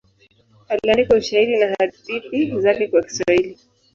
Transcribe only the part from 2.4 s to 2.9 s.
zake